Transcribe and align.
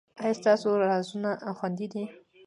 ایا 0.21 0.33
ستاسو 0.39 0.69
رازونه 0.89 1.31
خوندي 1.57 1.87
دي؟ 1.93 2.03